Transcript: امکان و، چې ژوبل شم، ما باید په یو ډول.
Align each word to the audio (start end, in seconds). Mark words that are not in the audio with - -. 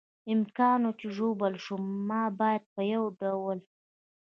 امکان 0.33 0.81
و، 0.87 0.91
چې 0.99 1.07
ژوبل 1.15 1.53
شم، 1.65 1.83
ما 2.09 2.23
باید 2.39 2.63
په 2.73 2.81
یو 2.93 3.03
ډول. 3.21 3.59